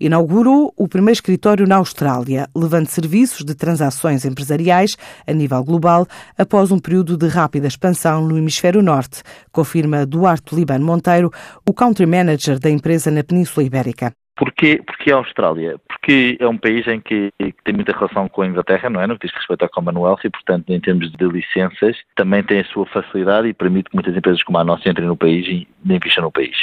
inaugurou 0.00 0.72
o 0.76 0.88
primeiro 0.88 1.12
escritório 1.12 1.66
na 1.66 1.76
Austrália, 1.76 2.48
levando 2.56 2.86
serviços 2.86 3.44
de 3.44 3.54
transações 3.54 4.24
empresariais 4.24 4.96
a 5.26 5.32
nível 5.32 5.62
global 5.62 6.06
após 6.38 6.72
um 6.72 6.78
período 6.78 7.16
de 7.16 7.28
rápida 7.28 7.66
expansão 7.66 8.26
no 8.26 8.38
hemisfério 8.38 8.82
norte, 8.82 9.22
confirma 9.52 10.06
Duarte 10.06 10.54
Libano 10.54 10.86
Monteiro, 10.86 11.30
o 11.68 11.74
country 11.74 12.06
manager 12.06 12.58
da 12.58 12.70
empresa 12.70 13.10
na 13.10 13.22
Península 13.22 13.66
Ibérica. 13.66 14.12
Porquê, 14.36 14.80
porquê 14.86 15.12
a 15.12 15.16
Austrália? 15.16 15.76
Porque 15.86 16.38
é 16.40 16.48
um 16.48 16.56
país 16.56 16.86
em 16.88 16.98
que, 16.98 17.30
que, 17.38 17.54
tem 17.62 17.74
muita 17.74 17.92
relação 17.92 18.26
com 18.26 18.40
a 18.40 18.46
Inglaterra, 18.46 18.88
não 18.88 19.02
é? 19.02 19.06
No 19.06 19.18
que 19.18 19.26
diz 19.26 19.36
respeito 19.36 19.64
ao 19.64 19.68
Commonwealth 19.68 20.24
e, 20.24 20.30
portanto, 20.30 20.70
em 20.70 20.80
termos 20.80 21.12
de 21.12 21.24
licenças, 21.26 21.98
também 22.16 22.42
tem 22.42 22.60
a 22.60 22.64
sua 22.64 22.86
facilidade 22.86 23.48
e 23.48 23.52
permite 23.52 23.90
que 23.90 23.96
muitas 23.96 24.16
empresas 24.16 24.42
como 24.42 24.56
a 24.56 24.64
nossa 24.64 24.88
entrem 24.88 25.06
no 25.06 25.16
país 25.16 25.46
e 25.46 25.68
investam 25.84 26.24
no 26.24 26.32
país 26.32 26.56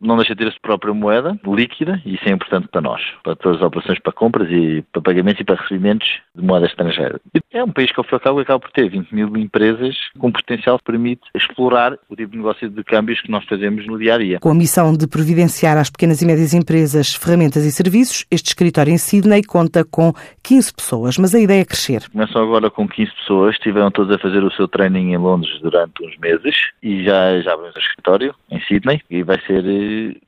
não 0.00 0.16
deixa 0.16 0.34
de 0.34 0.44
ter 0.44 0.48
a 0.48 0.52
sua 0.52 0.60
própria 0.60 0.94
moeda 0.94 1.38
líquida 1.46 2.00
e 2.04 2.14
isso 2.14 2.28
é 2.28 2.32
importante 2.32 2.68
para 2.68 2.80
nós, 2.80 3.02
para 3.22 3.36
todas 3.36 3.58
as 3.58 3.66
operações 3.66 3.98
para 3.98 4.12
compras 4.12 4.48
e 4.50 4.84
para 4.92 5.02
pagamentos 5.02 5.40
e 5.40 5.44
para 5.44 5.56
recebimentos 5.56 6.08
de 6.34 6.42
moeda 6.42 6.66
estrangeira. 6.66 7.20
É 7.52 7.64
um 7.64 7.70
país 7.70 7.90
que, 7.90 7.98
ao 7.98 8.04
fim 8.04 8.10
e 8.12 8.14
ao 8.14 8.20
cabo, 8.20 8.40
acaba 8.40 8.60
por 8.60 8.70
ter 8.70 8.88
20 8.88 9.14
mil 9.14 9.36
empresas 9.36 9.96
com 10.18 10.30
potencial 10.30 10.78
que 10.78 10.84
permite 10.84 11.22
explorar 11.34 11.94
o 12.08 12.16
tipo 12.16 12.32
de 12.32 12.36
negócio 12.38 12.68
de 12.68 12.84
câmbios 12.84 13.20
que 13.20 13.30
nós 13.30 13.44
fazemos 13.44 13.86
no 13.86 13.98
dia 13.98 14.14
a 14.14 14.18
dia. 14.18 14.38
Com 14.40 14.50
a 14.50 14.54
missão 14.54 14.92
de 14.92 15.06
providenciar 15.06 15.76
às 15.78 15.90
pequenas 15.90 16.20
e 16.20 16.26
médias 16.26 16.52
empresas 16.52 17.14
ferramentas 17.14 17.64
e 17.64 17.72
serviços, 17.72 18.26
este 18.30 18.48
escritório 18.48 18.92
em 18.92 18.98
Sydney 18.98 19.42
conta 19.42 19.84
com 19.84 20.12
15 20.42 20.74
pessoas, 20.74 21.18
mas 21.18 21.34
a 21.34 21.40
ideia 21.40 21.62
é 21.62 21.64
crescer. 21.64 22.08
Começam 22.10 22.42
agora 22.42 22.70
com 22.70 22.86
15 22.86 23.10
pessoas, 23.12 23.54
estiveram 23.54 23.90
todos 23.90 24.14
a 24.14 24.18
fazer 24.18 24.42
o 24.44 24.50
seu 24.52 24.68
training 24.68 25.12
em 25.12 25.16
Londres 25.16 25.60
durante 25.60 26.04
uns 26.04 26.16
meses 26.18 26.54
e 26.82 27.04
já, 27.04 27.40
já 27.40 27.54
abrimos 27.54 27.76
o 27.76 27.78
escritório 27.78 28.34
em 28.50 28.60
Sydney 28.60 29.00
e 29.10 29.22
vai 29.22 29.40
ser 29.46 29.64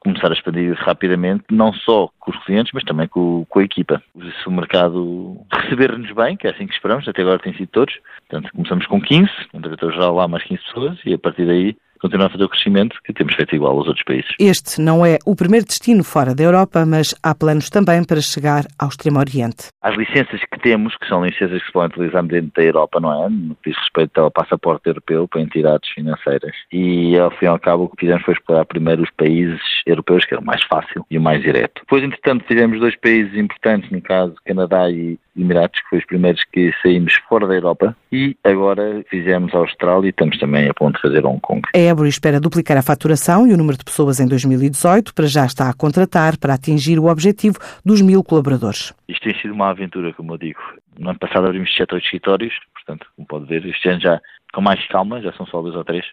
começar 0.01 0.31
a 0.31 0.34
expandir 0.34 0.75
rapidamente, 0.75 1.45
não 1.51 1.73
só 1.73 2.11
com 2.19 2.31
os 2.31 2.45
clientes, 2.45 2.73
mas 2.73 2.84
também 2.84 3.09
com, 3.09 3.45
com 3.48 3.59
a 3.59 3.64
equipa. 3.64 4.03
Se 4.14 4.48
o 4.48 4.53
mercado 4.53 5.37
receber-nos 5.53 6.11
bem, 6.12 6.37
que 6.37 6.47
é 6.47 6.51
assim 6.51 6.67
que 6.67 6.75
esperamos, 6.75 7.06
até 7.09 7.23
agora 7.23 7.39
tem 7.39 7.55
sido 7.55 7.69
todos, 7.69 7.95
portanto 8.29 8.53
começamos 8.53 8.86
com 8.86 9.01
15, 9.01 9.31
um 9.55 9.61
diretor-geral 9.61 10.14
lá 10.14 10.29
mais 10.29 10.45
15 10.45 10.62
pessoas 10.62 10.98
e 11.05 11.14
a 11.14 11.19
partir 11.19 11.47
daí 11.47 11.77
continuar 11.98 12.27
a 12.27 12.30
fazer 12.30 12.44
o 12.44 12.48
crescimento 12.48 12.96
que 13.04 13.12
temos 13.12 13.34
feito 13.34 13.54
igual 13.54 13.77
aos 13.77 13.86
outros 13.86 14.04
países. 14.04 14.30
Este 14.38 14.80
não 14.80 15.04
é 15.04 15.18
o 15.24 15.34
primeiro 15.34 15.66
destino 15.66 16.02
fora 16.05 16.34
da 16.34 16.42
Europa, 16.42 16.84
mas 16.86 17.14
há 17.22 17.34
planos 17.34 17.70
também 17.70 18.05
para 18.05 18.20
chegar 18.20 18.64
ao 18.78 18.88
Extremo 18.88 19.18
Oriente. 19.18 19.68
As 19.82 19.96
licenças 19.96 20.40
que 20.40 20.60
temos, 20.60 20.96
que 20.96 21.08
são 21.08 21.24
licenças 21.24 21.60
que 21.60 21.66
se 21.66 21.72
podem 21.72 21.88
utilizar 21.88 22.24
dentro 22.24 22.52
da 22.56 22.62
Europa, 22.62 23.00
não 23.00 23.24
é? 23.24 23.28
No 23.28 23.55
que 23.56 23.70
diz 23.70 23.78
respeito 23.78 24.18
ao 24.18 24.30
passaporte 24.30 24.88
europeu 24.88 25.27
para 25.28 25.40
entidades 25.40 25.88
financeiras. 25.90 26.55
E 26.72 27.18
ao 27.18 27.30
fim 27.30 27.46
e 27.46 27.48
ao 27.48 27.58
cabo 27.58 27.84
o 27.84 27.88
que 27.88 28.00
fizemos 28.00 28.22
foi 28.24 28.34
explorar 28.34 28.64
primeiro 28.64 29.02
os 29.02 29.10
países 29.10 29.60
europeus, 29.86 30.24
que 30.24 30.34
era 30.34 30.42
o 30.42 30.46
mais 30.46 30.62
fácil 30.64 31.05
e 31.10 31.18
o 31.18 31.20
mais 31.20 31.42
direto. 31.42 31.80
Depois, 31.80 32.02
entretanto, 32.02 32.44
fizemos 32.46 32.78
dois 32.78 32.96
países 32.96 33.34
importantes, 33.34 33.90
no 33.90 34.00
caso 34.00 34.34
Canadá 34.44 34.90
e 34.90 35.18
Emirados, 35.38 35.80
que 35.80 35.88
foi 35.88 35.98
os 35.98 36.06
primeiros 36.06 36.42
que 36.52 36.72
saímos 36.82 37.14
fora 37.28 37.46
da 37.46 37.54
Europa, 37.54 37.96
e 38.12 38.36
agora 38.44 39.04
fizemos 39.08 39.54
a 39.54 39.58
Austrália 39.58 40.08
e 40.08 40.10
estamos 40.10 40.38
também 40.38 40.68
a 40.68 40.74
ponto 40.74 40.96
de 40.96 41.02
fazer 41.02 41.24
Hong 41.24 41.40
Kong. 41.40 41.62
A 41.74 41.78
Ebury 41.78 42.08
espera 42.08 42.40
duplicar 42.40 42.76
a 42.76 42.82
faturação 42.82 43.46
e 43.46 43.52
o 43.52 43.56
número 43.56 43.78
de 43.78 43.84
pessoas 43.84 44.20
em 44.20 44.26
2018, 44.26 45.14
para 45.14 45.26
já 45.26 45.44
está 45.44 45.68
a 45.68 45.74
contratar 45.74 46.36
para 46.38 46.54
atingir 46.54 46.98
o 46.98 47.06
objetivo 47.06 47.58
dos 47.84 48.00
mil 48.00 48.22
colaboradores. 48.22 48.92
Isto 49.08 49.24
tem 49.24 49.40
sido 49.40 49.54
uma 49.54 49.70
aventura, 49.70 50.12
como 50.12 50.34
eu 50.34 50.38
digo. 50.38 50.60
No 50.98 51.10
ano 51.10 51.18
passado 51.18 51.46
abrimos 51.46 51.74
sete 51.74 51.92
ou 51.92 51.98
escritórios, 51.98 52.55
portanto, 52.74 53.06
como 53.14 53.26
pode 53.28 53.46
ver, 53.46 53.64
este 53.66 53.88
ano 53.88 54.00
já 54.00 54.20
com 54.52 54.60
mais 54.60 54.84
calma, 54.88 55.20
já 55.20 55.32
são 55.32 55.46
só 55.46 55.60
dois 55.62 55.74
ou 55.74 55.84
três. 55.84 56.05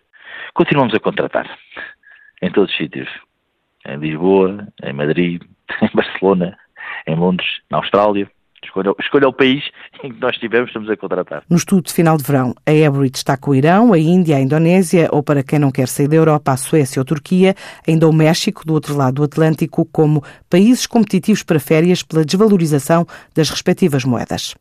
Continuamos 0.53 0.93
a 0.93 0.99
contratar 0.99 1.49
em 2.41 2.51
todos 2.51 2.71
os 2.71 2.77
sítios. 2.77 3.09
Em 3.87 3.97
Lisboa, 3.97 4.67
em 4.83 4.93
Madrid, 4.93 5.41
em 5.81 5.89
Barcelona, 5.93 6.57
em 7.07 7.15
Londres, 7.15 7.47
na 7.69 7.77
Austrália. 7.77 8.29
Escolha, 8.65 8.93
escolha 8.99 9.27
o 9.27 9.33
país 9.33 9.63
em 10.03 10.11
que 10.11 10.19
nós 10.19 10.33
estivermos, 10.33 10.69
estamos 10.69 10.89
a 10.89 10.97
contratar. 10.97 11.43
No 11.49 11.57
estudo 11.57 11.83
de 11.83 11.93
final 11.93 12.17
de 12.17 12.23
verão, 12.23 12.53
a 12.65 12.73
Ebury 12.73 13.09
destaca 13.09 13.49
o 13.49 13.55
Irão, 13.55 13.93
a 13.93 13.97
Índia, 13.97 14.37
a 14.37 14.41
Indonésia 14.41 15.09
ou, 15.11 15.23
para 15.23 15.43
quem 15.43 15.59
não 15.59 15.71
quer 15.71 15.87
sair 15.87 16.07
da 16.07 16.15
Europa, 16.15 16.51
a 16.51 16.57
Suécia 16.57 16.99
ou 16.99 17.05
Turquia, 17.05 17.55
ainda 17.87 18.07
o 18.07 18.13
México, 18.13 18.65
do 18.65 18.73
outro 18.73 18.95
lado 18.95 19.15
do 19.15 19.23
Atlântico, 19.23 19.85
como 19.85 20.23
países 20.49 20.85
competitivos 20.85 21.43
para 21.43 21.59
férias 21.59 22.03
pela 22.03 22.25
desvalorização 22.25 23.05
das 23.33 23.49
respectivas 23.49 24.03
moedas. 24.03 24.53